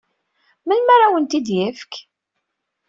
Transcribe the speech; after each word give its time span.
Melmi 0.65 0.91
ara 0.95 1.05
awen-tt-id-yefk? 1.07 1.93